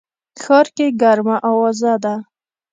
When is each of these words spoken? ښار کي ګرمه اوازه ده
ښار 0.41 0.67
کي 0.75 0.87
ګرمه 1.01 1.35
اوازه 1.49 1.93
ده 2.03 2.15